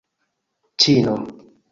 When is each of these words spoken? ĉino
ĉino 0.85 1.13